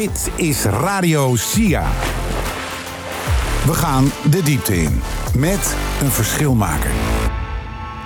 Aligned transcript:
Dit 0.00 0.30
is 0.36 0.64
Radio 0.64 1.36
SIA. 1.36 1.90
We 3.66 3.74
gaan 3.74 4.12
de 4.30 4.42
diepte 4.42 4.76
in 4.76 5.00
met 5.38 5.76
een 6.02 6.10
verschilmaker. 6.10 6.90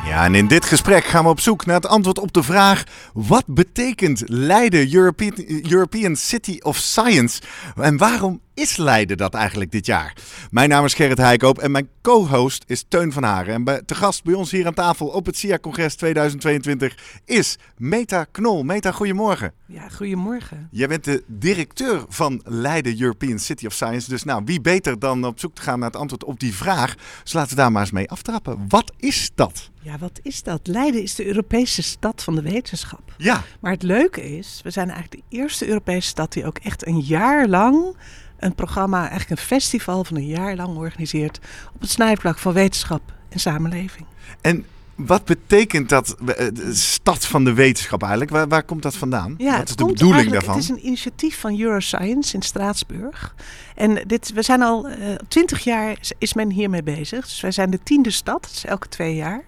Ja, 0.04 0.24
en 0.24 0.34
in 0.34 0.46
dit 0.46 0.64
gesprek 0.64 1.04
gaan 1.04 1.24
we 1.24 1.30
op 1.30 1.40
zoek 1.40 1.66
naar 1.66 1.74
het 1.74 1.86
antwoord 1.86 2.18
op 2.18 2.32
de 2.32 2.42
vraag: 2.42 2.84
wat 3.12 3.44
betekent 3.46 4.22
Leiden 4.26 4.94
European, 4.94 5.34
European 5.68 6.16
City 6.16 6.58
of 6.62 6.76
Science? 6.76 7.42
En 7.76 7.96
waarom 7.96 8.40
is 8.54 8.76
Leiden 8.76 9.16
dat 9.16 9.34
eigenlijk 9.34 9.70
dit 9.70 9.86
jaar? 9.86 10.16
Mijn 10.50 10.68
naam 10.68 10.84
is 10.84 10.94
Gerrit 10.94 11.18
Heikoop 11.18 11.58
en 11.58 11.70
mijn 11.70 11.88
co-host 12.02 12.64
is 12.66 12.84
Teun 12.88 13.12
van 13.12 13.22
Haren. 13.22 13.54
En 13.54 13.64
bij, 13.64 13.82
te 13.86 13.94
gast 13.94 14.24
bij 14.24 14.34
ons 14.34 14.50
hier 14.50 14.66
aan 14.66 14.74
tafel 14.74 15.06
op 15.06 15.26
het 15.26 15.36
SIA-congres 15.36 15.94
2022 15.94 16.98
is 17.24 17.56
Meta 17.76 18.24
Knol. 18.24 18.62
Meta, 18.62 18.90
goedemorgen. 18.90 19.52
Ja, 19.66 19.88
goedemorgen. 19.88 20.68
Jij 20.70 20.88
bent 20.88 21.04
de 21.04 21.24
directeur 21.26 22.04
van 22.08 22.40
Leiden 22.44 23.00
European 23.00 23.38
City 23.38 23.66
of 23.66 23.72
Science. 23.72 24.08
Dus 24.08 24.24
nou, 24.24 24.42
wie 24.44 24.60
beter 24.60 24.98
dan 24.98 25.24
op 25.24 25.38
zoek 25.38 25.54
te 25.54 25.62
gaan 25.62 25.78
naar 25.78 25.90
het 25.90 26.00
antwoord 26.00 26.24
op 26.24 26.40
die 26.40 26.54
vraag? 26.54 26.94
Dus 27.22 27.32
laten 27.32 27.50
we 27.50 27.56
daar 27.56 27.72
maar 27.72 27.82
eens 27.82 27.90
mee 27.90 28.10
aftrappen. 28.10 28.64
Wat 28.68 28.92
is 28.96 29.30
dat? 29.34 29.70
Ja, 29.80 29.98
wat 29.98 30.20
is 30.22 30.42
dat? 30.42 30.66
Leiden 30.66 31.02
is 31.02 31.14
de 31.14 31.26
Europese 31.26 31.82
stad 31.82 32.22
van 32.22 32.34
de 32.34 32.42
wetenschap. 32.42 33.14
Ja. 33.16 33.42
Maar 33.60 33.72
het 33.72 33.82
leuke 33.82 34.36
is, 34.36 34.60
we 34.62 34.70
zijn 34.70 34.90
eigenlijk 34.90 35.22
de 35.28 35.36
eerste 35.36 35.66
Europese 35.66 36.08
stad 36.08 36.32
die 36.32 36.46
ook 36.46 36.58
echt 36.58 36.86
een 36.86 37.00
jaar 37.00 37.48
lang 37.48 37.96
een 38.38 38.54
programma, 38.54 39.00
eigenlijk 39.00 39.30
een 39.30 39.46
festival 39.46 40.04
van 40.04 40.16
een 40.16 40.26
jaar 40.26 40.56
lang 40.56 40.76
organiseert 40.76 41.40
op 41.74 41.80
het 41.80 41.90
snijvlak 41.90 42.38
van 42.38 42.52
wetenschap 42.52 43.02
en 43.28 43.40
samenleving. 43.40 44.06
En 44.40 44.64
wat 44.96 45.24
betekent 45.24 45.88
dat 45.88 46.16
uh, 46.26 46.34
stad 46.72 47.26
van 47.26 47.44
de 47.44 47.52
wetenschap 47.52 48.00
eigenlijk? 48.00 48.30
Waar, 48.30 48.48
waar 48.48 48.62
komt 48.62 48.82
dat 48.82 48.96
vandaan? 48.96 49.34
Ja, 49.38 49.58
wat 49.58 49.68
is 49.68 49.76
de 49.76 49.84
bedoeling 49.84 50.30
daarvan? 50.30 50.54
Het 50.54 50.62
is 50.62 50.68
een 50.68 50.86
initiatief 50.86 51.40
van 51.40 51.60
Euroscience 51.60 52.34
in 52.34 52.42
Straatsburg. 52.42 53.34
En 53.74 54.02
dit, 54.06 54.32
we 54.32 54.42
zijn 54.42 54.62
al 54.62 54.88
uh, 54.88 54.94
twintig 55.28 55.64
jaar 55.64 55.98
is 56.18 56.34
men 56.34 56.50
hiermee 56.50 56.82
bezig. 56.82 57.24
Dus 57.24 57.40
wij 57.40 57.50
zijn 57.50 57.70
de 57.70 57.78
tiende 57.82 58.10
stad, 58.10 58.42
dat 58.42 58.50
is 58.50 58.64
elke 58.64 58.88
twee 58.88 59.14
jaar. 59.14 59.44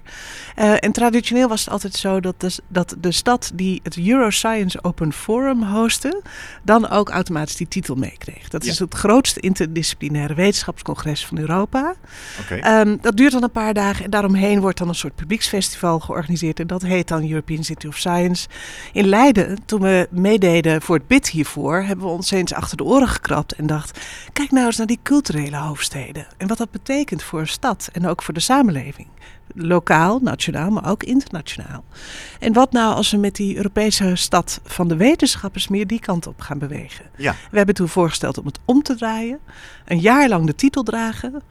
Uh, 0.58 0.74
en 0.80 0.92
traditioneel 0.92 1.48
was 1.48 1.60
het 1.60 1.70
altijd 1.72 1.94
zo 1.94 2.20
dat 2.20 2.40
de, 2.40 2.58
dat 2.68 2.96
de 3.00 3.12
stad 3.12 3.50
die 3.54 3.80
het 3.82 3.98
Euroscience 3.98 4.82
Open 4.82 5.12
Forum 5.12 5.62
hostte, 5.62 6.22
dan 6.62 6.88
ook 6.88 7.10
automatisch 7.10 7.56
die 7.56 7.68
titel 7.68 7.94
meekreeg. 7.94 8.48
Dat 8.48 8.64
ja. 8.64 8.70
is 8.70 8.78
het 8.78 8.94
grootste 8.94 9.40
interdisciplinaire 9.40 10.34
wetenschapscongres 10.34 11.26
van 11.26 11.38
Europa. 11.38 11.94
Okay. 12.40 12.80
Um, 12.80 12.98
dat 13.00 13.16
duurt 13.16 13.32
dan 13.32 13.42
een 13.42 13.50
paar 13.50 13.74
dagen 13.74 14.04
en 14.04 14.10
daaromheen 14.10 14.60
wordt 14.60 14.78
dan 14.78 14.88
een 14.88 14.94
soort 14.94 15.14
publieksfestival 15.36 16.00
georganiseerd. 16.00 16.60
En 16.60 16.66
dat 16.66 16.82
heet 16.82 17.08
dan 17.08 17.28
European 17.28 17.64
City 17.64 17.86
of 17.86 17.96
Science. 17.96 18.48
In 18.92 19.06
Leiden, 19.06 19.58
toen 19.64 19.80
we 19.80 20.08
meededen 20.10 20.82
voor 20.82 20.96
het 20.96 21.06
bid 21.06 21.28
hiervoor, 21.28 21.82
hebben 21.82 22.04
we 22.04 22.10
ons 22.10 22.30
eens 22.30 22.54
achter 22.54 22.76
de 22.76 22.84
oren 22.84 23.08
gekrapt 23.08 23.52
en 23.52 23.66
dacht 23.66 24.00
Kijk 24.32 24.50
nou 24.50 24.66
eens 24.66 24.76
naar 24.76 24.86
die 24.86 24.98
culturele 25.02 25.56
hoofdsteden 25.56 26.26
en 26.36 26.48
wat 26.48 26.58
dat 26.58 26.70
betekent 26.70 27.22
voor 27.22 27.40
een 27.40 27.48
stad 27.48 27.88
en 27.92 28.06
ook 28.06 28.22
voor 28.22 28.34
de 28.34 28.40
samenleving. 28.40 29.08
Lokaal, 29.54 30.18
nationaal, 30.22 30.70
maar 30.70 30.90
ook 30.90 31.02
internationaal. 31.02 31.84
En 32.38 32.52
wat 32.52 32.72
nou 32.72 32.94
als 32.94 33.10
we 33.10 33.16
met 33.16 33.34
die 33.34 33.56
Europese 33.56 34.14
stad 34.14 34.60
van 34.64 34.88
de 34.88 34.96
wetenschappers 34.96 35.68
meer 35.68 35.86
die 35.86 36.00
kant 36.00 36.26
op 36.26 36.40
gaan 36.40 36.58
bewegen? 36.58 37.04
Ja. 37.16 37.34
We 37.50 37.56
hebben 37.56 37.74
toen 37.74 37.88
voorgesteld 37.88 38.38
om 38.38 38.46
het 38.46 38.58
om 38.64 38.82
te 38.82 38.94
draaien, 38.96 39.38
een 39.84 40.00
jaar 40.00 40.28
lang 40.28 40.46
de 40.46 40.54
titel 40.54 40.82
dragen, 40.82 41.42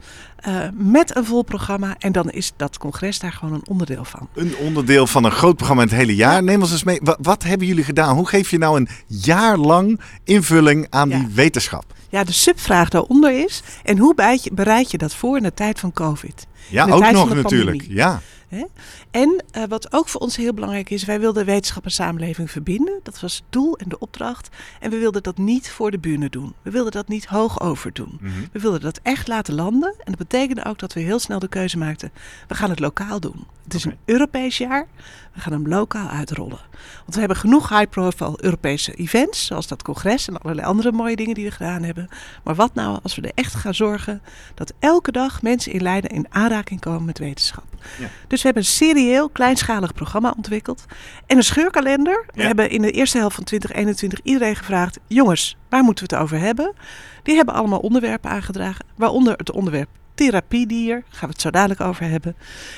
uh, 0.48 0.60
met 0.74 1.16
een 1.16 1.26
vol 1.26 1.44
programma. 1.44 1.96
En 2.00 2.12
dan 2.12 2.30
is 2.30 2.54
dat 2.56 2.78
congres 2.78 3.20
daar 3.20 3.32
gewoon 3.32 3.54
een 3.54 3.68
onderdeel 3.76 4.06
van. 4.06 4.28
Een 4.34 4.56
onderdeel 4.58 5.08
van 5.08 5.24
een 5.24 5.32
groot 5.32 5.56
programma 5.56 5.84
het 5.84 5.92
hele 5.92 6.16
jaar. 6.16 6.44
Neem 6.44 6.62
ons 6.62 6.72
eens 6.72 6.84
mee. 6.84 7.00
Wat, 7.04 7.18
wat 7.22 7.44
hebben 7.44 7.68
jullie 7.68 7.84
gedaan? 7.84 8.16
Hoe 8.16 8.28
geef 8.28 8.50
je 8.50 8.58
nou 8.58 8.78
een 8.78 8.88
jaar 9.08 9.58
lang 9.58 10.00
invulling 10.24 10.88
aan 10.90 11.10
die 11.10 11.28
wetenschap? 11.34 11.84
Ja, 12.10 12.24
de 12.24 12.32
subvraag 12.32 12.90
daaronder 12.90 13.44
is, 13.44 13.62
en 13.84 13.98
hoe 13.98 14.16
bereid 14.52 14.92
je 14.92 14.98
dat 14.98 15.16
voor 15.16 15.38
in 15.38 15.44
de 15.44 15.54
tijd 15.54 15.80
van 15.80 15.92
COVID? 15.92 16.48
Ja, 16.70 16.84
ook 16.84 17.12
nog 17.12 17.34
natuurlijk. 17.34 17.78
pandemie. 17.78 17.98
Ja. 17.98 18.22
Hè? 18.48 18.64
En 19.12 19.44
uh, 19.58 19.64
wat 19.68 19.94
ook 19.94 20.08
voor 20.08 20.22
ons 20.22 20.36
heel 20.36 20.54
belangrijk 20.54 20.90
is, 20.90 21.06
wij 21.06 21.20
wilden 21.20 21.46
wetenschap 21.46 21.84
en 21.84 21.92
samenleving 21.92 22.52
verbinden. 22.52 23.00
Dat 23.04 23.20
was 23.20 23.36
het 23.36 23.44
doel 23.50 23.78
en 23.78 23.90
de 23.90 24.00
opdracht. 24.00 24.50
En 24.80 24.90
we 24.90 24.98
wilden 24.98 25.24
dat 25.24 25.38
niet 25.38 25.70
voor 25.70 25.92
de 25.92 26.00
bühne 26.00 26.30
doen. 26.30 26.54
We 26.62 26.72
wilden 26.72 26.92
dat 26.92 27.08
niet 27.08 27.26
hoog 27.26 27.62
over 27.62 27.94
doen. 27.94 28.18
Mhm. 28.22 28.32
We 28.52 28.60
wilden 28.60 28.82
dat 28.82 29.00
echt 29.04 29.28
laten 29.28 29.54
landen. 29.54 29.90
En 29.98 30.12
dat 30.12 30.18
betekende 30.18 30.66
ook 30.66 30.80
dat 30.80 30.94
we 30.94 31.00
heel 31.00 31.20
snel 31.20 31.40
de 31.40 31.48
keuze 31.48 31.78
maakten. 31.78 32.12
We 32.48 32.56
gaan 32.56 32.70
het 32.70 32.80
lokaal 32.80 33.20
doen. 33.20 33.46
Het 33.64 33.74
is 33.74 33.86
een 33.86 33.98
Europees 34.06 34.58
jaar. 34.58 34.88
We 35.34 35.42
gaan 35.42 35.54
hem 35.54 35.68
lokaal 35.68 36.08
uitrollen. 36.08 36.60
Want 37.00 37.14
we 37.14 37.20
hebben 37.20 37.38
genoeg 37.38 37.70
high-profile 37.70 38.38
Europese 38.44 38.94
events, 38.94 39.46
zoals 39.46 39.68
dat 39.68 39.84
congres 39.84 40.28
en 40.28 40.38
allerlei 40.38 40.68
andere 40.68 40.92
mooie 40.92 41.16
dingen 41.16 41.34
die 41.34 41.46
we 41.46 41.52
gedaan 41.52 41.84
hebben. 41.84 42.10
Maar 42.44 42.56
wat 42.56 42.74
nou 42.74 43.00
als 43.04 43.16
we 43.16 43.22
er 43.22 43.32
echt 43.36 43.56
gaan 43.56 43.74
zorgen 43.74 44.22
dat 44.54 44.74
elke 44.80 45.12
dag 45.12 45.42
mensen 45.42 45.72
in 45.72 45.82
Leiden 45.82 46.10
in 46.10 46.26
aanraking 46.30 46.55
komen 46.64 47.06
met 47.06 47.18
wetenschap? 47.20 47.64
Ja. 48.00 48.08
Dus 48.28 48.40
we 48.42 48.46
hebben 48.46 48.64
een 48.64 48.70
serieel, 48.70 49.30
kleinschalig 49.30 49.94
programma 49.94 50.34
ontwikkeld. 50.36 50.86
En 51.26 51.38
een 51.38 51.44
scheurkalender. 51.44 52.24
We 52.34 52.42
Ja. 52.42 52.48
hebben 52.48 52.70
in 52.70 52.82
de 52.82 52.92
eerste 52.92 53.18
helft 53.18 53.36
van 53.36 53.44
2021 53.44 54.20
iedereen 54.24 54.56
gevraagd: 54.56 55.00
jongens, 55.08 55.58
waar 55.70 55.84
moeten 55.84 56.08
we 56.08 56.14
het 56.16 56.24
over 56.24 56.40
hebben? 56.40 56.74
Die 57.24 57.36
hebben 57.36 57.54
allemaal 57.56 57.80
onderwerpen 57.80 58.30
aangedragen, 58.32 58.86
waaronder 58.96 59.34
het 59.38 59.52
onderwerp 59.52 59.90
therapiedier. 60.16 61.04
Gaan 61.10 61.28
we 61.28 61.34
het 61.34 61.42
zo 61.42 61.50
dadelijk 61.52 61.82
over 61.82 62.06
hebben. 62.10 62.36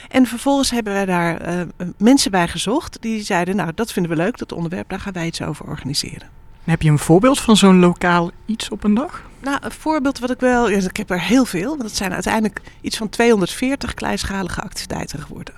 En 0.09 0.25
vervolgens 0.25 0.69
hebben 0.69 0.93
wij 0.93 1.05
daar 1.05 1.37
eh, 1.41 1.61
mensen 1.97 2.31
bij 2.31 2.47
gezocht 2.47 3.01
die 3.01 3.23
zeiden: 3.23 3.55
Nou, 3.55 3.71
dat 3.75 3.91
vinden 3.91 4.11
we 4.11 4.17
leuk, 4.17 4.37
dat 4.37 4.51
onderwerp, 4.51 4.89
daar 4.89 4.99
gaan 4.99 5.13
wij 5.13 5.25
iets 5.25 5.41
over 5.41 5.65
organiseren. 5.65 6.29
Heb 6.67 6.81
je 6.81 6.89
een 6.89 6.99
voorbeeld 6.99 7.39
van 7.39 7.57
zo'n 7.57 7.79
lokaal 7.79 8.31
iets 8.45 8.69
op 8.69 8.83
een 8.83 8.93
dag? 8.93 9.21
Nou, 9.41 9.57
een 9.61 9.71
voorbeeld 9.71 10.19
wat 10.19 10.29
ik 10.29 10.39
wel. 10.39 10.69
Ja, 10.69 10.77
ik 10.77 10.97
heb 10.97 11.09
er 11.09 11.21
heel 11.21 11.45
veel, 11.45 11.69
want 11.69 11.81
het 11.81 11.95
zijn 11.95 12.13
uiteindelijk 12.13 12.61
iets 12.81 12.97
van 12.97 13.09
240 13.09 13.93
kleinschalige 13.93 14.61
activiteiten 14.61 15.19
geworden. 15.19 15.53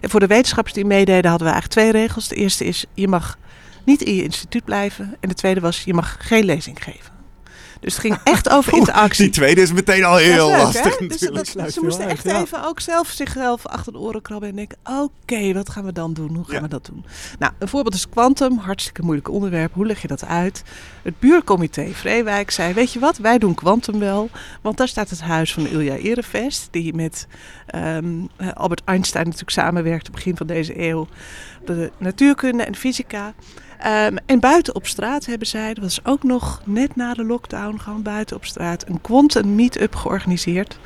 En 0.00 0.10
voor 0.10 0.20
de 0.20 0.26
wetenschappers 0.26 0.74
die 0.74 0.84
meededen 0.84 1.30
hadden 1.30 1.48
we 1.48 1.52
eigenlijk 1.52 1.90
twee 1.90 2.02
regels. 2.02 2.28
De 2.28 2.34
eerste 2.34 2.64
is: 2.64 2.84
je 2.94 3.08
mag 3.08 3.38
niet 3.84 4.02
in 4.02 4.14
je 4.14 4.22
instituut 4.22 4.64
blijven. 4.64 5.16
En 5.20 5.28
de 5.28 5.34
tweede 5.34 5.60
was: 5.60 5.84
je 5.84 5.94
mag 5.94 6.16
geen 6.20 6.44
lezing 6.44 6.82
geven. 6.82 7.11
Dus 7.82 7.92
het 7.92 8.02
ging 8.02 8.18
echt 8.24 8.48
over 8.50 8.74
interactie. 8.74 9.24
Die 9.24 9.32
tweede 9.32 9.60
is 9.60 9.72
meteen 9.72 10.04
al 10.04 10.16
heel 10.16 10.46
leuk, 10.46 10.56
hè? 10.56 10.62
lastig 10.62 10.96
Dus 10.96 11.18
dat- 11.20 11.72
ze 11.72 11.80
moesten 11.82 12.02
uit, 12.04 12.12
echt 12.12 12.24
ja. 12.24 12.40
even 12.40 12.64
ook 12.64 12.80
zelf 12.80 13.08
zichzelf 13.08 13.66
achter 13.66 13.92
de 13.92 13.98
oren 13.98 14.22
krabben 14.22 14.48
en 14.48 14.56
denken: 14.56 14.78
oké, 15.00 15.52
wat 15.52 15.70
gaan 15.70 15.84
we 15.84 15.92
dan 15.92 16.12
doen? 16.12 16.34
Hoe 16.34 16.44
gaan 16.44 16.54
Ja. 16.54 16.60
we 16.62 16.68
dat 16.68 16.86
doen? 16.86 17.04
Nou, 17.38 17.52
een 17.58 17.68
voorbeeld 17.68 17.94
is 17.94 18.08
quantum, 18.08 18.58
hartstikke 18.58 19.02
moeilijk 19.02 19.28
onderwerp. 19.28 19.74
Hoe 19.74 19.86
leg 19.86 20.02
je 20.02 20.08
dat 20.08 20.24
uit? 20.24 20.62
Het 21.02 21.18
buurcomité 21.18 21.86
Vreewijk 21.92 22.50
zei: 22.50 22.72
Weet 22.74 22.92
je 22.92 22.98
wat, 22.98 23.18
wij 23.18 23.38
doen 23.38 23.54
quantum 23.54 23.98
wel. 23.98 24.30
Want 24.60 24.76
daar 24.76 24.88
staat 24.88 25.10
het 25.10 25.20
huis 25.20 25.52
van 25.52 25.66
Ilja 25.66 25.94
Erevest, 25.96 26.68
die 26.70 26.94
met 26.94 27.26
ehm, 27.66 28.06
eh, 28.36 28.48
Albert 28.52 28.82
Einstein 28.84 29.24
natuurlijk 29.24 29.50
samenwerkte 29.52 30.10
begin 30.10 30.36
van 30.36 30.46
deze 30.46 30.80
eeuw. 30.88 31.06
De 31.64 31.90
natuurkunde 31.98 32.62
en 32.62 32.74
fysica. 32.76 33.34
Ehm, 33.82 34.16
en 34.26 34.40
buiten 34.40 34.74
op 34.74 34.86
straat 34.86 35.26
hebben 35.26 35.46
zij, 35.46 35.74
dat 35.74 35.84
was 35.84 36.04
ook 36.04 36.22
nog 36.22 36.62
net 36.64 36.96
na 36.96 37.14
de 37.14 37.24
lockdown, 37.24 37.78
gewoon 37.78 38.02
buiten 38.02 38.36
op 38.36 38.44
straat, 38.44 38.88
een 38.88 39.00
quantum 39.00 39.54
meet-up 39.54 39.94
georganiseerd. 39.94 40.78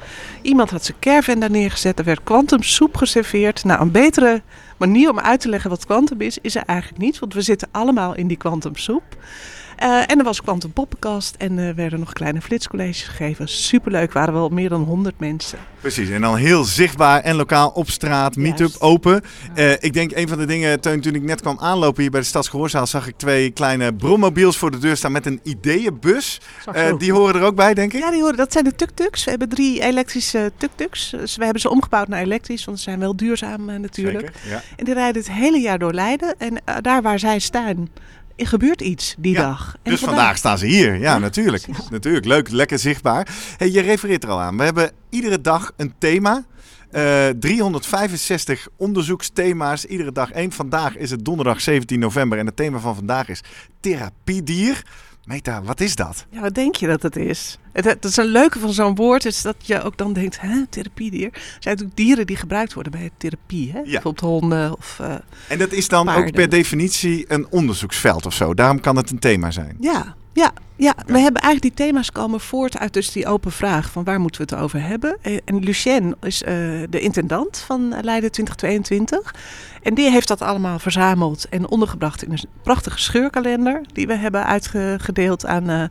Iemand 0.42 0.70
had 0.70 0.84
zijn 0.84 0.98
caravan 1.00 1.40
daar 1.40 1.50
neergezet, 1.50 1.98
er 1.98 2.04
werd 2.04 2.22
quantum 2.24 2.62
soep 2.62 2.96
geserveerd. 2.96 3.64
Nou, 3.64 3.80
een 3.80 3.90
betere 3.90 4.42
manier 4.76 5.10
om 5.10 5.20
uit 5.20 5.40
te 5.40 5.48
leggen 5.48 5.70
wat 5.70 5.86
quantum 5.86 6.20
is, 6.20 6.38
is 6.38 6.54
er 6.54 6.62
eigenlijk 6.66 7.00
niet, 7.00 7.18
want 7.18 7.34
we 7.34 7.40
zitten 7.40 7.68
allemaal 7.70 8.14
in 8.14 8.26
die 8.26 8.36
quantum 8.36 8.76
soep. 8.76 9.04
Eh, 9.12 9.55
en 9.76 10.18
er 10.18 10.24
was 10.24 10.42
quantum 10.42 10.72
poppenkast 10.72 11.34
en 11.38 11.58
er 11.58 11.74
werden 11.74 11.98
nog 11.98 12.12
kleine 12.12 12.40
flitscolleges 12.40 13.02
gegeven. 13.02 13.48
Superleuk, 13.48 14.12
waren 14.12 14.34
wel 14.34 14.48
meer 14.48 14.68
dan 14.68 14.82
100 14.82 15.18
mensen. 15.18 15.58
Precies, 15.80 16.08
en 16.10 16.20
dan 16.20 16.36
heel 16.36 16.64
zichtbaar 16.64 17.20
en 17.20 17.36
lokaal 17.36 17.68
op 17.68 17.90
straat, 17.90 18.36
meet-up 18.36 18.74
open. 18.78 19.22
Eh, 19.54 19.72
ik 19.72 19.92
denk 19.92 20.12
een 20.14 20.28
van 20.28 20.38
de 20.38 20.46
dingen, 20.46 20.80
Teun, 20.80 21.00
toen 21.00 21.14
ik 21.14 21.22
net 21.22 21.40
kwam 21.40 21.58
aanlopen 21.60 22.02
hier 22.02 22.10
bij 22.10 22.20
de 22.20 22.26
Stadsgehoorzaal, 22.26 22.86
zag 22.86 23.06
ik 23.06 23.16
twee 23.16 23.50
kleine 23.50 23.94
brommobiels 23.94 24.56
voor 24.56 24.70
de 24.70 24.78
deur 24.78 24.96
staan 24.96 25.12
met 25.12 25.26
een 25.26 25.40
ideeënbus. 25.42 26.40
Eh, 26.72 26.98
die 26.98 27.12
horen 27.12 27.34
er 27.34 27.42
ook 27.42 27.54
bij, 27.54 27.74
denk 27.74 27.92
ik. 27.92 28.00
Ja, 28.00 28.10
die 28.10 28.20
horen, 28.20 28.36
dat 28.36 28.52
zijn 28.52 28.64
de 28.64 28.74
tuk-tuks. 28.74 29.24
We 29.24 29.30
hebben 29.30 29.48
drie 29.48 29.82
elektrische 29.82 30.52
tuk-tuks. 30.56 31.10
Dus 31.10 31.36
we 31.36 31.44
hebben 31.44 31.60
ze 31.60 31.70
omgebouwd 31.70 32.08
naar 32.08 32.20
elektrisch, 32.20 32.64
want 32.64 32.78
ze 32.78 32.84
zijn 32.84 32.98
wel 32.98 33.16
duurzaam 33.16 33.68
eh, 33.68 33.78
natuurlijk. 33.78 34.30
Zeker, 34.34 34.50
ja. 34.50 34.62
En 34.76 34.84
die 34.84 34.94
rijden 34.94 35.22
het 35.22 35.32
hele 35.32 35.58
jaar 35.58 35.78
door 35.78 35.92
Leiden. 35.92 36.34
En 36.38 36.60
eh, 36.64 36.76
daar 36.80 37.02
waar 37.02 37.18
zij 37.18 37.38
staan, 37.38 37.88
gebeurt 38.36 38.80
iets 38.80 39.14
die 39.18 39.32
Ja, 39.32 39.40
dag. 39.42 39.76
En 39.82 39.90
Dus 39.90 40.00
vandaag 40.00 40.36
staan 40.36 40.58
ze 40.58 40.66
hier. 40.66 40.92
Ja, 40.94 41.00
Ja, 41.00 41.18
natuurlijk. 41.18 41.62
precies. 41.62 41.88
Natuurlijk. 41.90 42.24
Leuk, 42.24 42.50
lekker 42.50 42.78
zichtbaar. 42.78 43.28
Hey, 43.56 43.70
je 43.70 43.80
refereert 43.80 44.24
er 44.24 44.30
al 44.30 44.40
aan. 44.40 44.56
We 44.56 44.64
hebben 44.64 44.90
iedere 45.10 45.40
dag 45.40 45.72
een 45.76 45.94
thema. 45.98 46.44
Eh, 46.90 47.28
365 47.28 48.68
onderzoeksthema's, 48.76 49.84
iedere 49.84 50.12
dag 50.12 50.30
één. 50.30 50.52
Vandaag 50.52 50.96
is 50.96 51.10
het 51.10 51.24
donderdag 51.24 51.60
17 51.60 51.98
november 51.98 52.38
en 52.38 52.46
het 52.46 52.56
thema 52.56 52.78
van 52.78 52.94
vandaag 52.94 53.28
is 53.28 53.40
therapiedier. 53.80 54.82
Meta, 55.26 55.62
wat 55.62 55.80
is 55.80 55.94
dat? 55.96 56.26
Ja, 56.30 56.40
wat 56.40 56.54
denk 56.54 56.74
je 56.76 56.86
dat 56.86 57.02
het 57.02 57.16
is? 57.16 57.58
Het, 57.72 57.84
het 57.84 58.04
is 58.04 58.16
een 58.16 58.24
leuke 58.26 58.58
van 58.58 58.72
zo'n 58.72 58.94
woord, 58.94 59.24
is 59.24 59.42
dat 59.42 59.56
je 59.58 59.82
ook 59.82 59.96
dan 59.96 60.12
denkt, 60.12 60.40
hè, 60.40 60.66
therapiedier. 60.70 61.26
Er 61.32 61.40
zijn 61.58 61.74
natuurlijk 61.74 61.96
dieren 61.96 62.26
die 62.26 62.36
gebruikt 62.36 62.72
worden 62.74 62.92
bij 62.92 63.10
therapie, 63.16 63.72
hè? 63.72 63.82
Bijvoorbeeld 63.82 64.20
honden 64.20 64.76
of... 64.76 64.98
eh, 65.00 65.14
En 65.48 65.58
dat 65.58 65.72
is 65.72 65.88
dan 65.88 66.08
ook 66.08 66.30
per 66.32 66.48
definitie 66.48 67.24
een 67.28 67.46
onderzoeksveld 67.50 68.26
of 68.26 68.34
zo. 68.34 68.54
Daarom 68.54 68.80
kan 68.80 68.96
het 68.96 69.10
een 69.10 69.18
thema 69.18 69.50
zijn. 69.50 69.76
ja, 69.80 70.14
Ja, 70.36 70.52
ja, 70.76 70.94
we 71.06 71.18
hebben 71.18 71.42
eigenlijk 71.42 71.76
die 71.76 71.86
thema's 71.86 72.12
komen 72.12 72.40
voort 72.40 72.78
uit 72.78 72.92
dus 72.92 73.12
die 73.12 73.26
open 73.26 73.52
vraag 73.52 73.90
van 73.90 74.04
waar 74.04 74.20
moeten 74.20 74.46
we 74.46 74.54
het 74.54 74.62
over 74.62 74.82
hebben. 74.82 75.16
Eh, 75.22 75.36
En 75.44 75.58
Lucien 75.58 76.14
is 76.20 76.42
eh, 76.42 76.54
de 76.90 77.00
intendant 77.00 77.58
van 77.58 77.88
Leiden 78.02 78.30
2022. 78.32 79.34
En 79.82 79.94
die 79.94 80.10
heeft 80.10 80.28
dat 80.28 80.42
allemaal 80.42 80.78
verzameld 80.78 81.48
en 81.48 81.68
ondergebracht 81.68 82.22
in 82.22 82.32
een 82.32 82.44
prachtige 82.62 82.98
scheurkalender. 82.98 83.80
Die 83.92 84.06
we 84.06 84.14
hebben 84.16 84.44
uitgedeeld 84.46 85.46
aan 85.46 85.68
eh, 85.70 85.82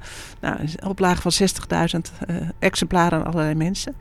nou, 0.42 0.56
een 0.60 0.86
oplage 0.88 1.22
van 1.22 1.32
60.000 1.96 2.26
eh, 2.28 2.36
exemplaren 2.60 3.20
aan 3.20 3.26
allerlei 3.26 3.56
mensen. 3.56 3.96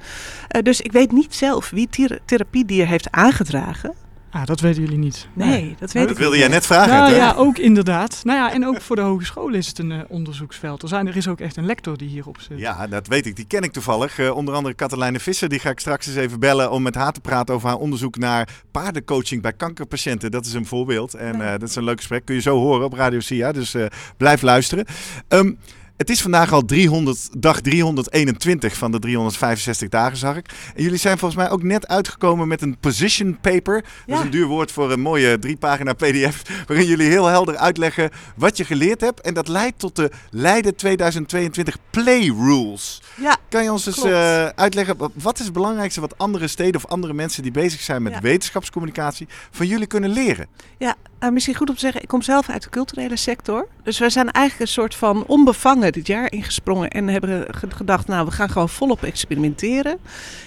Eh, 0.48 0.62
dus 0.62 0.80
ik 0.80 0.92
weet 0.92 1.12
niet 1.12 1.34
zelf 1.34 1.70
wie 1.70 1.88
thera- 1.88 2.18
therapie 2.24 2.64
die 2.64 2.80
er 2.82 2.88
heeft 2.88 3.10
aangedragen. 3.10 3.94
Ah, 4.34 4.44
dat 4.46 4.60
weten 4.60 4.82
jullie 4.82 4.98
niet. 4.98 5.28
Nee, 5.32 5.76
dat 5.78 5.92
weet 5.92 6.02
Dat 6.02 6.12
ik 6.12 6.18
wilde 6.18 6.34
niet. 6.36 6.44
jij 6.44 6.52
net 6.54 6.66
vragen. 6.66 6.92
Nou 6.92 7.10
hè? 7.10 7.16
ja, 7.16 7.34
ook 7.36 7.58
inderdaad. 7.58 8.20
Nou 8.24 8.38
ja, 8.38 8.52
en 8.52 8.66
ook 8.66 8.80
voor 8.80 8.96
de 8.96 9.02
hogescholen 9.02 9.54
is 9.54 9.66
het 9.66 9.78
een 9.78 9.92
eh, 9.92 9.98
onderzoeksveld. 10.08 10.82
Er, 10.82 10.88
zijn, 10.88 11.06
er 11.06 11.16
is 11.16 11.28
ook 11.28 11.40
echt 11.40 11.56
een 11.56 11.66
lector 11.66 11.96
die 11.96 12.08
hierop 12.08 12.40
zit. 12.40 12.58
Ja, 12.58 12.86
dat 12.86 13.06
weet 13.06 13.26
ik. 13.26 13.36
Die 13.36 13.46
ken 13.46 13.62
ik 13.62 13.72
toevallig. 13.72 14.18
Eh, 14.18 14.36
onder 14.36 14.54
andere 14.54 14.74
Katelijne 14.74 15.20
Visser. 15.20 15.48
Die 15.48 15.58
ga 15.58 15.70
ik 15.70 15.80
straks 15.80 16.06
eens 16.06 16.16
even 16.16 16.40
bellen 16.40 16.70
om 16.70 16.82
met 16.82 16.94
haar 16.94 17.12
te 17.12 17.20
praten 17.20 17.54
over 17.54 17.68
haar 17.68 17.78
onderzoek 17.78 18.18
naar 18.18 18.48
paardencoaching 18.70 19.42
bij 19.42 19.52
kankerpatiënten. 19.52 20.30
Dat 20.30 20.46
is 20.46 20.52
een 20.52 20.66
voorbeeld. 20.66 21.14
En 21.14 21.40
eh, 21.40 21.50
dat 21.50 21.68
is 21.68 21.76
een 21.76 21.84
leuk 21.84 21.96
gesprek. 21.96 22.24
Kun 22.24 22.34
je 22.34 22.40
zo 22.40 22.56
horen 22.58 22.84
op 22.84 22.92
Radio 22.92 23.20
Sia. 23.20 23.52
Dus 23.52 23.74
eh, 23.74 23.86
blijf 24.16 24.42
luisteren. 24.42 24.84
Ehm, 25.28 25.52
het 25.96 26.10
is 26.10 26.22
vandaag 26.22 26.52
al 26.52 26.64
300, 26.64 27.28
dag 27.38 27.60
321 27.60 28.76
van 28.76 28.92
de 28.92 28.98
365 28.98 29.88
dagen, 29.88 30.16
zag 30.16 30.36
ik. 30.36 30.46
En 30.74 30.82
jullie 30.82 30.98
zijn 30.98 31.18
volgens 31.18 31.40
mij 31.42 31.50
ook 31.50 31.62
net 31.62 31.86
uitgekomen 31.88 32.48
met 32.48 32.62
een 32.62 32.76
position 32.80 33.38
paper. 33.40 33.84
Dat 34.06 34.18
is 34.18 34.24
een 34.24 34.30
duur 34.30 34.46
woord 34.46 34.72
voor 34.72 34.92
een 34.92 35.00
mooie 35.00 35.38
drie 35.38 35.56
pagina 35.56 35.92
pdf. 35.92 36.42
Waarin 36.66 36.86
jullie 36.86 37.08
heel 37.08 37.26
helder 37.26 37.56
uitleggen 37.56 38.10
wat 38.36 38.56
je 38.56 38.64
geleerd 38.64 39.00
hebt. 39.00 39.20
En 39.20 39.34
dat 39.34 39.48
leidt 39.48 39.78
tot 39.78 39.96
de 39.96 40.10
Leiden 40.30 40.76
2022 40.76 41.76
Play 41.90 42.26
Rules. 42.38 43.02
Ja, 43.20 43.36
Kan 43.48 43.62
je 43.62 43.72
ons 43.72 43.86
eens 43.86 44.04
eh, 44.04 44.46
uitleggen, 44.46 44.96
wa- 44.96 45.08
wat 45.14 45.38
is 45.38 45.44
het 45.44 45.54
belangrijkste 45.54 46.00
wat 46.00 46.18
andere 46.18 46.48
steden 46.48 46.76
of 46.76 46.86
andere 46.90 47.12
mensen 47.12 47.42
die 47.42 47.52
bezig 47.52 47.80
zijn 47.80 48.02
met 48.02 48.12
Ja. 48.12 48.20
wetenschapscommunicatie 48.20 49.28
van 49.50 49.66
jullie 49.66 49.86
kunnen 49.86 50.10
leren? 50.10 50.46
Ja, 50.78 50.94
nou, 51.24 51.36
misschien 51.36 51.54
goed 51.54 51.68
om 51.68 51.74
te 51.74 51.80
zeggen, 51.80 52.02
ik 52.02 52.08
kom 52.08 52.22
zelf 52.22 52.48
uit 52.48 52.62
de 52.62 52.68
culturele 52.68 53.16
sector. 53.16 53.68
Dus 53.82 53.98
wij 53.98 54.10
zijn 54.10 54.30
eigenlijk 54.30 54.66
een 54.68 54.74
soort 54.74 54.94
van 54.94 55.24
onbevangen 55.26 55.92
dit 55.92 56.06
jaar 56.06 56.32
ingesprongen 56.32 56.90
en 56.90 57.08
hebben 57.08 57.46
ge- 57.54 57.70
gedacht, 57.70 58.06
nou, 58.06 58.24
we 58.26 58.30
gaan 58.32 58.50
gewoon 58.50 58.68
volop 58.68 59.02
experimenteren. 59.02 59.98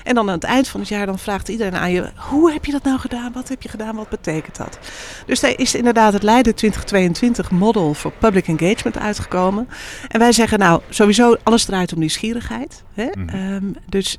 En 0.03 0.15
dan 0.15 0.27
aan 0.27 0.35
het 0.35 0.43
eind 0.43 0.67
van 0.67 0.79
het 0.79 0.89
jaar 0.89 1.05
dan 1.05 1.19
vraagt 1.19 1.47
iedereen 1.49 1.75
aan 1.75 1.91
je, 1.91 2.09
hoe 2.15 2.51
heb 2.51 2.65
je 2.65 2.71
dat 2.71 2.83
nou 2.83 2.99
gedaan? 2.99 3.31
Wat 3.31 3.49
heb 3.49 3.61
je 3.61 3.69
gedaan? 3.69 3.95
Wat 3.95 4.09
betekent 4.09 4.57
dat? 4.57 4.79
Dus 5.25 5.39
daar 5.39 5.53
is 5.59 5.75
inderdaad 5.75 6.13
het 6.13 6.23
Leiden 6.23 6.55
2022 6.55 7.51
Model 7.51 7.93
for 7.93 8.11
Public 8.11 8.47
Engagement 8.47 8.97
uitgekomen. 8.97 9.67
En 10.07 10.19
wij 10.19 10.31
zeggen, 10.31 10.59
nou, 10.59 10.81
sowieso 10.89 11.35
alles 11.43 11.65
draait 11.65 11.93
om 11.93 11.99
nieuwsgierigheid. 11.99 12.83
Hè? 12.93 13.07
Mhm. 13.17 13.29
Ehm, 13.29 13.65
dus 13.89 14.17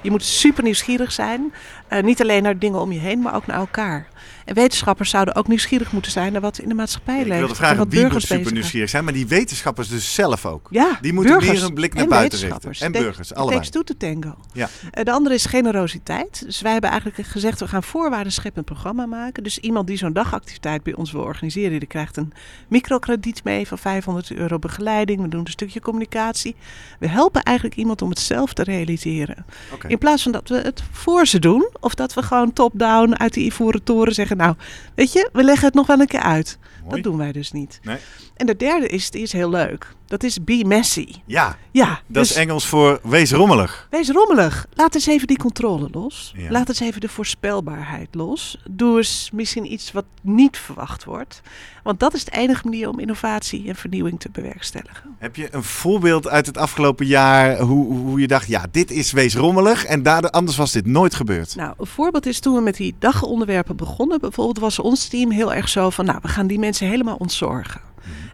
je 0.00 0.10
moet 0.10 0.24
super 0.24 0.62
nieuwsgierig 0.62 1.12
zijn. 1.12 1.52
Eh, 1.88 2.02
niet 2.02 2.20
alleen 2.22 2.42
naar 2.42 2.58
dingen 2.58 2.80
om 2.80 2.92
je 2.92 2.98
heen, 2.98 3.20
maar 3.20 3.34
ook 3.34 3.46
naar 3.46 3.56
elkaar. 3.58 4.08
En 4.44 4.54
wetenschappers 4.54 5.10
zouden 5.10 5.34
ook 5.34 5.48
nieuwsgierig 5.48 5.92
moeten 5.92 6.10
zijn 6.12 6.32
naar 6.32 6.40
wat 6.40 6.58
in 6.58 6.68
de 6.68 6.74
maatschappij 6.74 7.18
Ik 7.20 7.24
leeft. 7.26 7.36
wilde 7.38 7.52
en 7.52 7.58
vragen, 7.58 7.76
wat 7.76 7.86
wie 7.88 8.00
moet 8.00 8.10
burgers 8.10 8.26
super 8.32 8.52
nieuwsgierig 8.52 8.88
zijn? 8.90 9.04
Maar 9.04 9.12
die 9.12 9.26
wetenschappers 9.26 9.88
dus 9.88 10.14
zelf 10.14 10.46
ook. 10.46 10.68
Ja, 10.70 10.98
Die 11.00 11.12
moeten 11.12 11.32
burgers 11.32 11.58
meer 11.58 11.68
een 11.68 11.74
blik 11.74 11.94
naar 11.94 12.02
en 12.02 12.08
buiten 12.08 12.38
richten. 12.38 12.72
En 12.78 12.92
burgers, 12.92 13.30
it 13.30 13.36
allebei. 13.36 13.56
takes 13.56 13.70
two 13.70 13.82
to 13.82 13.94
tango. 13.98 14.34
Ja. 14.52 14.68
Eh, 14.90 15.04
de 15.04 15.12
andere 15.12 15.34
is 15.34 15.44
generositeit. 15.46 16.42
Dus 16.44 16.60
wij 16.60 16.72
hebben 16.72 16.90
eigenlijk 16.90 17.28
gezegd, 17.28 17.60
we 17.60 17.68
gaan 17.68 17.82
voorwaarden 17.82 18.32
scheppend 18.32 18.64
programma 18.64 19.06
maken. 19.06 19.42
Dus 19.42 19.58
iemand 19.58 19.86
die 19.86 19.96
zo'n 19.96 20.12
dagactiviteit 20.12 20.82
bij 20.82 20.94
ons 20.94 21.12
wil 21.12 21.22
organiseren, 21.22 21.78
die 21.78 21.88
krijgt 21.88 22.16
een 22.16 22.32
microkrediet 22.68 23.44
mee 23.44 23.66
van 23.68 23.78
500 23.78 24.32
euro 24.32 24.58
begeleiding. 24.58 25.20
We 25.22 25.28
doen 25.28 25.40
een 25.40 25.46
stukje 25.46 25.80
communicatie. 25.80 26.56
We 26.98 27.08
helpen 27.08 27.42
eigenlijk 27.42 27.76
iemand 27.76 28.02
om 28.02 28.10
het 28.10 28.18
zelf 28.18 28.52
te 28.52 28.62
realiseren. 28.62 29.44
In 29.86 29.98
plaats 29.98 30.22
van 30.22 30.32
dat 30.32 30.48
we 30.48 30.56
het 30.56 30.82
voor 30.90 31.26
ze 31.26 31.38
doen, 31.38 31.68
of 31.80 31.94
dat 31.94 32.14
we 32.14 32.22
gewoon 32.22 32.52
top-down 32.52 33.14
uit 33.14 33.34
die 33.34 33.44
ivoren 33.44 33.82
toren 33.82 34.14
zeggen, 34.14 34.36
nou, 34.36 34.54
weet 34.94 35.12
je, 35.12 35.28
we 35.32 35.44
leggen 35.44 35.66
het 35.66 35.74
nog 35.74 35.86
wel 35.86 36.00
een 36.00 36.06
keer 36.06 36.20
uit. 36.20 36.58
Mooi. 36.80 36.94
Dat 36.94 37.02
doen 37.02 37.16
wij 37.16 37.32
dus 37.32 37.52
niet. 37.52 37.80
Nee. 37.82 37.98
En 38.36 38.46
de 38.46 38.56
derde 38.56 38.88
is, 38.88 39.10
die 39.10 39.22
is 39.22 39.32
heel 39.32 39.50
leuk. 39.50 39.96
Dat 40.08 40.22
is 40.22 40.44
be 40.44 40.64
messy. 40.66 41.08
Ja, 41.26 41.56
Ja, 41.70 41.88
dat 41.88 42.00
dus 42.06 42.30
is 42.30 42.36
Engels 42.36 42.66
voor 42.66 43.00
wees 43.02 43.32
rommelig. 43.32 43.86
wees 43.90 44.10
rommelig. 44.10 44.66
Laat 44.74 44.94
eens 44.94 45.06
even 45.06 45.26
die 45.26 45.38
controle 45.38 45.88
los. 45.92 46.32
Ja. 46.36 46.50
Laat 46.50 46.68
eens 46.68 46.80
even 46.80 47.00
de 47.00 47.08
voorspelbaarheid 47.08 48.08
los. 48.14 48.58
Doe 48.70 48.96
eens 48.96 49.30
misschien 49.32 49.72
iets 49.72 49.92
wat 49.92 50.04
niet 50.22 50.56
verwacht 50.58 51.04
wordt. 51.04 51.40
Want 51.82 52.00
dat 52.00 52.14
is 52.14 52.24
de 52.24 52.30
enige 52.30 52.64
manier 52.64 52.88
om 52.88 52.98
innovatie 52.98 53.68
en 53.68 53.74
vernieuwing 53.76 54.20
te 54.20 54.28
bewerkstelligen. 54.32 55.16
Heb 55.18 55.36
je 55.36 55.54
een 55.54 55.62
voorbeeld 55.62 56.28
uit 56.28 56.46
het 56.46 56.56
afgelopen 56.58 57.06
jaar 57.06 57.58
hoe, 57.58 57.94
hoe 57.94 58.20
je 58.20 58.26
dacht, 58.26 58.46
ja, 58.48 58.66
dit 58.70 58.90
is 58.90 59.12
wees 59.12 59.34
rommelig 59.34 59.84
en 59.84 60.02
daardoor, 60.02 60.30
anders 60.30 60.56
was 60.56 60.72
dit 60.72 60.86
nooit 60.86 61.14
gebeurd? 61.14 61.56
Nou, 61.56 61.74
een 61.78 61.86
voorbeeld 61.86 62.26
is 62.26 62.40
toen 62.40 62.54
we 62.54 62.60
met 62.60 62.76
die 62.76 62.94
dagonderwerpen 62.98 63.76
begonnen. 63.76 64.20
Bijvoorbeeld 64.20 64.58
was 64.58 64.78
ons 64.78 65.08
team 65.08 65.30
heel 65.30 65.54
erg 65.54 65.68
zo 65.68 65.90
van, 65.90 66.04
nou, 66.04 66.18
we 66.22 66.28
gaan 66.28 66.46
die 66.46 66.58
mensen 66.58 66.88
helemaal 66.88 67.16
ontzorgen. 67.16 67.80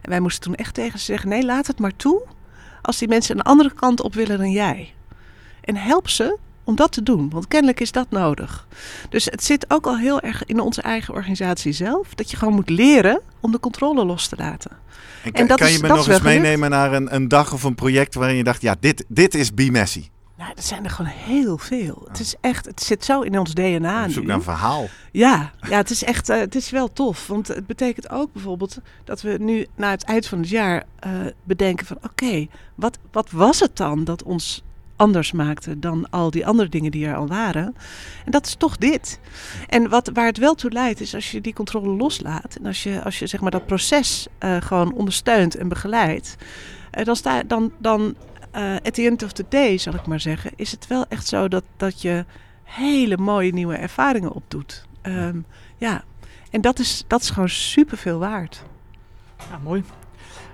En 0.01 0.09
wij 0.09 0.19
moesten 0.19 0.41
toen 0.41 0.55
echt 0.55 0.73
tegen 0.73 0.99
ze 0.99 1.05
zeggen, 1.05 1.29
nee, 1.29 1.45
laat 1.45 1.67
het 1.67 1.79
maar 1.79 1.95
toe 1.95 2.21
als 2.81 2.97
die 2.97 3.07
mensen 3.07 3.35
een 3.37 3.43
andere 3.43 3.73
kant 3.73 4.01
op 4.01 4.13
willen 4.13 4.37
dan 4.37 4.51
jij. 4.51 4.93
En 5.61 5.75
help 5.75 6.09
ze 6.09 6.37
om 6.63 6.75
dat 6.75 6.91
te 6.91 7.03
doen, 7.03 7.29
want 7.29 7.47
kennelijk 7.47 7.79
is 7.79 7.91
dat 7.91 8.09
nodig. 8.09 8.67
Dus 9.09 9.25
het 9.25 9.43
zit 9.43 9.65
ook 9.67 9.85
al 9.85 9.97
heel 9.97 10.21
erg 10.21 10.45
in 10.45 10.59
onze 10.59 10.81
eigen 10.81 11.13
organisatie 11.13 11.71
zelf, 11.71 12.13
dat 12.13 12.31
je 12.31 12.37
gewoon 12.37 12.53
moet 12.53 12.69
leren 12.69 13.21
om 13.39 13.51
de 13.51 13.59
controle 13.59 14.05
los 14.05 14.27
te 14.27 14.35
laten. 14.35 14.71
En, 15.23 15.31
kan, 15.31 15.47
dat 15.47 15.57
kan 15.57 15.67
is- 15.67 15.75
je 15.75 15.81
me 15.81 15.87
nog 15.87 16.07
eens 16.07 16.21
meenemen 16.21 16.69
naar 16.69 16.93
een, 16.93 17.15
een 17.15 17.27
dag 17.27 17.53
of 17.53 17.63
een 17.63 17.75
project 17.75 18.15
waarin 18.15 18.35
je 18.37 18.43
dacht, 18.43 18.61
ja, 18.61 18.75
dit, 18.79 19.05
dit 19.07 19.35
is 19.35 19.53
Be 19.53 19.71
Messy. 19.71 20.09
Nou, 20.37 20.53
dat 20.55 20.63
zijn 20.63 20.83
er 20.83 20.89
gewoon 20.89 21.11
heel 21.11 21.57
veel. 21.57 22.03
Het 22.07 22.19
is 22.19 22.35
echt, 22.41 22.65
het 22.65 22.81
zit 22.83 23.05
zo 23.05 23.21
in 23.21 23.39
ons 23.39 23.53
DNA 23.53 24.03
Op 24.03 24.11
zoek 24.11 24.21
nu. 24.21 24.27
naar 24.27 24.37
een 24.37 24.43
verhaal. 24.43 24.87
Ja, 25.11 25.51
ja 25.69 25.77
het 25.77 25.89
is 25.89 26.03
echt 26.03 26.29
eh, 26.29 26.39
het 26.39 26.55
is 26.55 26.69
wel 26.69 26.93
tof. 26.93 27.27
Want 27.27 27.47
het 27.47 27.67
betekent 27.67 28.09
ook 28.09 28.33
bijvoorbeeld 28.33 28.77
dat 29.03 29.21
we 29.21 29.37
nu 29.39 29.67
na 29.75 29.89
het 29.89 30.03
eind 30.03 30.27
van 30.27 30.39
het 30.39 30.49
jaar 30.49 30.83
eh, 30.99 31.11
bedenken 31.43 31.85
van 31.85 31.97
oké, 32.01 32.47
wat, 32.75 32.97
wat 33.11 33.31
was 33.31 33.59
het 33.59 33.77
dan 33.77 34.03
dat 34.03 34.23
ons 34.23 34.63
anders 34.95 35.31
maakte 35.31 35.79
dan 35.79 36.09
al 36.09 36.31
die 36.31 36.47
andere 36.47 36.69
dingen 36.69 36.91
die 36.91 37.07
er 37.07 37.15
al 37.15 37.27
waren? 37.27 37.75
En 38.25 38.31
dat 38.31 38.45
is 38.45 38.55
toch 38.55 38.77
dit. 38.77 39.19
En 39.67 39.89
wat, 39.89 40.09
waar 40.13 40.25
het 40.25 40.37
wel 40.37 40.55
toe 40.55 40.71
leidt 40.71 41.01
is 41.01 41.15
als 41.15 41.31
je 41.31 41.41
die 41.41 41.53
controle 41.53 41.95
loslaat 41.95 42.55
en 42.55 42.65
als 42.65 42.83
je, 42.83 43.03
als 43.03 43.19
je 43.19 43.27
zeg 43.27 43.41
maar 43.41 43.51
dat 43.51 43.65
proces 43.65 44.27
eh, 44.37 44.57
gewoon 44.61 44.93
ondersteunt 44.93 45.55
en 45.55 45.67
begeleidt, 45.67 46.35
dan 47.03 47.15
sta 47.15 47.43
dan, 47.43 47.71
dan 47.77 48.15
eh, 48.55 48.75
at 48.83 48.93
the 48.93 49.05
end 49.05 49.23
of 49.23 49.31
the 49.31 49.45
day, 49.49 49.77
zal 49.77 49.93
ik 49.93 50.05
maar 50.05 50.19
zeggen, 50.19 50.51
is 50.55 50.71
het 50.71 50.87
wel 50.87 51.05
echt 51.09 51.27
zo 51.27 51.47
dat, 51.47 51.63
dat 51.77 52.01
je 52.01 52.25
hele 52.63 53.17
mooie 53.17 53.53
nieuwe 53.53 53.75
ervaringen 53.75 54.31
opdoet. 54.31 54.85
Ehm, 55.01 55.37
ja, 55.77 56.03
en 56.51 56.61
dat 56.61 56.79
is, 56.79 57.03
dat 57.07 57.21
is 57.21 57.29
gewoon 57.29 57.49
superveel 57.49 58.19
waard. 58.19 58.63
Ja, 59.37 59.59
mooi. 59.63 59.83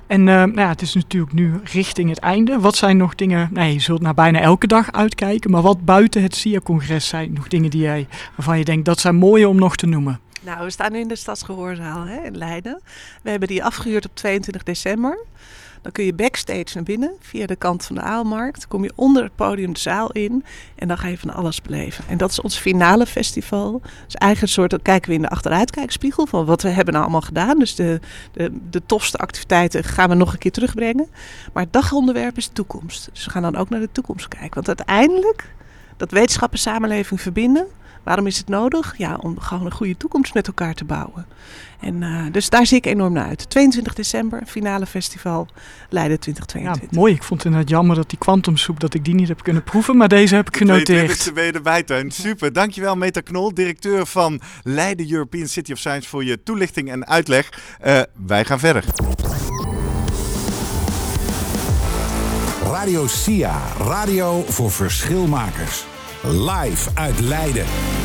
En 0.08 0.27
eh, 0.27 0.36
nou 0.36 0.60
ja, 0.60 0.67
het 0.67 0.81
is 0.81 0.93
natuurlijk 0.93 1.34
nu 1.34 1.60
richting 1.63 2.10
het 2.10 2.20
einde. 2.20 2.60
Wat 2.60 2.75
zijn 2.75 2.98
nog 2.98 3.15
dingen, 3.15 3.50
nee, 3.51 3.74
je 3.74 3.79
zult 3.79 4.01
naar 4.01 4.13
bijna 4.13 4.39
elke 4.39 4.67
dag 4.67 4.91
uitkijken, 4.91 5.51
maar 5.51 5.62
wat 5.62 5.86
buiten 5.86 6.22
het 6.22 6.36
SIA-congres 6.36 7.08
zijn 7.08 7.34
nog 7.34 7.48
dingen 7.48 7.70
die 7.70 7.81
jij, 7.81 8.08
waarvan 8.36 8.58
je 8.58 8.65
denkt 8.65 8.86
dat 8.86 9.00
zijn 9.00 9.15
mooie 9.15 9.48
om 9.48 9.55
nog 9.55 9.75
te 9.75 9.86
noemen? 9.86 10.20
Nou, 10.41 10.63
we 10.63 10.70
staan 10.70 10.91
nu 10.91 11.00
in 11.00 11.08
de 11.08 11.15
Stadsgehoorzaal 11.15 12.05
hè, 12.05 12.24
in 12.24 12.38
Leiden. 12.38 12.81
We 13.22 13.29
hebben 13.29 13.48
die 13.48 13.63
afgehuurd 13.63 14.05
op 14.05 14.15
22 14.15 14.63
december. 14.63 15.25
Dan 15.81 15.91
kun 15.91 16.03
je 16.03 16.13
backstage 16.13 16.67
naar 16.73 16.83
binnen 16.83 17.11
via 17.19 17.45
de 17.45 17.55
kant 17.55 17.85
van 17.85 17.95
de 17.95 18.01
Aalmarkt. 18.01 18.67
Kom 18.67 18.83
je 18.83 18.91
onder 18.95 19.23
het 19.23 19.35
podium 19.35 19.73
de 19.73 19.79
zaal 19.79 20.11
in 20.11 20.43
en 20.75 20.88
dan 20.88 20.97
ga 20.97 21.07
je 21.07 21.17
van 21.17 21.33
alles 21.33 21.61
beleven. 21.61 22.03
En 22.07 22.17
dat 22.17 22.31
is 22.31 22.41
ons 22.41 22.57
finale 22.57 23.05
festival. 23.05 23.81
Dus 24.05 24.15
eigenlijk 24.15 24.53
soort, 24.53 24.69
dan 24.69 24.81
kijken 24.81 25.09
we 25.09 25.15
in 25.15 25.21
de 25.21 25.29
achteruitkijkspiegel 25.29 26.25
van 26.25 26.45
wat 26.45 26.61
we 26.61 26.69
hebben 26.69 26.93
nou 26.93 27.05
allemaal 27.05 27.21
gedaan. 27.21 27.59
Dus 27.59 27.75
de, 27.75 28.00
de, 28.31 28.51
de 28.69 28.81
tofste 28.85 29.17
activiteiten 29.17 29.83
gaan 29.83 30.09
we 30.09 30.15
nog 30.15 30.33
een 30.33 30.39
keer 30.39 30.51
terugbrengen. 30.51 31.07
Maar 31.53 31.63
het 31.63 31.73
dagonderwerp 31.73 32.38
is 32.38 32.47
toekomst. 32.47 33.09
Dus 33.13 33.25
we 33.25 33.31
gaan 33.31 33.41
dan 33.41 33.55
ook 33.55 33.69
naar 33.69 33.79
de 33.79 33.91
toekomst 33.91 34.27
kijken. 34.27 34.53
Want 34.53 34.67
uiteindelijk, 34.67 35.53
dat 35.97 36.11
wetenschap 36.11 36.51
en 36.51 36.59
samenleving 36.59 37.21
verbinden... 37.21 37.67
Waarom 38.03 38.27
is 38.27 38.38
het 38.38 38.48
nodig? 38.48 38.93
Ja, 38.98 39.15
om 39.15 39.39
gewoon 39.39 39.65
een 39.65 39.72
goede 39.72 39.98
toekomst 39.98 40.34
met 40.34 40.48
elkaar 40.48 40.74
te 40.74 40.86
bouwen. 40.86 41.25
En, 41.79 42.03
eh, 42.03 42.25
dus 42.31 42.50
daar 42.50 42.65
zie 42.65 42.77
ik 42.77 42.86
enorm 42.86 43.13
naar 43.13 43.27
uit. 43.27 43.50
22 43.50 43.93
december, 43.93 44.41
finale 44.48 44.86
festival 44.86 45.48
Leiden 45.89 46.13
Ja, 46.13 46.22
2022. 46.22 46.91
mooi. 47.00 47.13
Ik 47.13 47.24
vond 47.24 47.43
het 47.43 47.51
inderdaad 47.51 47.70
jammer 47.70 47.96
dat 47.96 48.10
die 48.10 48.20
kwantumsoep, 48.20 48.79
dat 48.79 48.93
ik 48.93 49.05
die 49.05 49.15
niet 49.15 49.27
heb 49.27 49.43
kunnen 49.43 49.63
proeven, 49.63 49.98
maar 49.98 50.08
deze 50.08 50.36
heb 50.36 50.48
ik 50.48 50.58
genoteerd. 50.58 51.17
Ze 51.17 51.31
ben 51.34 51.43
je 51.46 51.51
erbij, 51.51 51.84
Teun. 51.84 52.12
Super. 52.12 52.53
Dankjewel, 52.53 52.96
Meta 52.96 53.22
Knol, 53.22 53.53
directeur 53.53 54.05
van 54.05 54.41
Leiden 54.63 55.12
European 55.12 55.48
City 55.48 55.72
of 55.72 55.77
Science, 55.77 56.10
voor 56.10 56.24
je 56.24 56.43
toelichting 56.43 56.91
en 56.91 57.08
uitleg. 57.08 57.50
Eh, 57.79 58.01
wij 58.25 58.46
gaan 58.46 58.60
verder. 58.60 58.84
Radio 62.63 63.08
SIA, 63.08 63.62
radio 63.77 64.43
voor 64.48 64.72
verschilmakers. 64.72 65.86
Live 66.23 66.89
uit 66.93 67.19
Leiden. 67.19 68.00